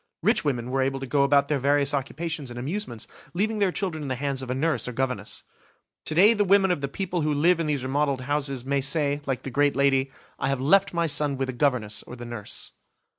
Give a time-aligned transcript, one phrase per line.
[0.23, 3.05] Rich women were able to go about their various occupations and amusements,
[3.35, 5.43] leaving their children in the hands of a nurse or a governess.
[6.05, 9.21] To day the women of the people who live in these remodeled houses, may say,
[9.27, 10.09] like the great lady,
[10.39, 12.71] "I have left my son with the governess or the nurse".